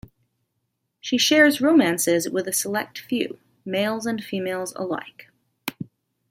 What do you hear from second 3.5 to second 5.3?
males and females alike.